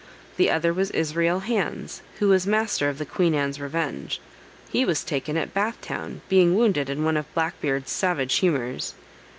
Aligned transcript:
The 0.37 0.49
other 0.49 0.73
was 0.73 0.89
Israel 0.89 1.41
Hands, 1.41 2.01
who 2.17 2.29
was 2.29 2.47
master 2.47 2.89
of 2.89 2.97
the 2.97 3.05
Queen 3.05 3.35
Anne's 3.35 3.61
Revenge; 3.61 4.19
he 4.67 4.83
was 4.83 5.03
taken 5.03 5.37
at 5.37 5.53
Bath 5.53 5.79
town, 5.79 6.21
being 6.27 6.55
wounded 6.55 6.89
in 6.89 7.03
one 7.03 7.17
of 7.17 7.31
Black 7.35 7.61
Beard's 7.61 7.91
savage 7.91 8.37
humors. 8.37 8.95